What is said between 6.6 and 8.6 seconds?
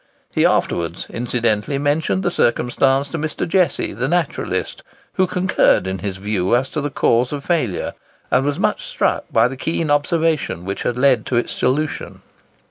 to the cause of failure, and was